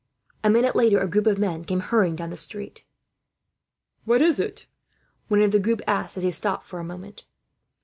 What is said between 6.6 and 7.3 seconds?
for a moment.